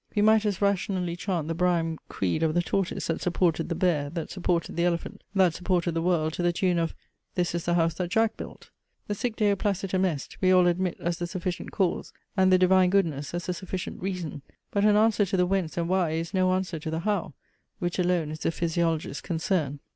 [0.15, 4.09] We might as rationally chant the Brahim creed of the tortoise that supported the bear,
[4.09, 6.95] that supported the elephant, that supported the world, to the tune of
[7.35, 8.71] "This is the house that Jack built."
[9.05, 12.89] The sic Deo placitum est we all admit as the sufficient cause, and the divine
[12.89, 14.41] goodness as the sufficient reason;
[14.71, 17.35] but an answer to the Whence and Why is no answer to the How,
[17.77, 19.81] which alone is the physiologist's concern.